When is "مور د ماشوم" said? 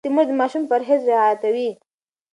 0.15-0.63